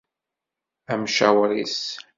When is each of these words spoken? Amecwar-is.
Amecwar-is. 0.91 1.77